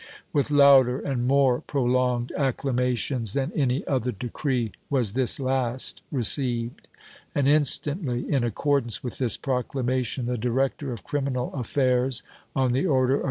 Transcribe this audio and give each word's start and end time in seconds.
With 0.33 0.49
louder 0.49 0.97
and 0.99 1.27
more 1.27 1.61
prolonged 1.61 2.31
acclamations 2.35 3.33
than 3.33 3.51
any 3.55 3.85
other 3.85 4.11
decree 4.11 4.71
was 4.89 5.13
this 5.13 5.39
last 5.39 6.01
received. 6.11 6.87
And, 7.35 7.47
instantly, 7.47 8.27
in 8.27 8.43
accordance 8.43 9.03
with 9.03 9.19
this 9.19 9.37
proclamation, 9.37 10.25
the 10.25 10.39
director 10.39 10.91
of 10.91 11.03
criminal 11.03 11.53
affairs, 11.53 12.23
on 12.55 12.71
the 12.73 12.87
order 12.87 13.13
of 13.17 13.19
M. 13.19 13.19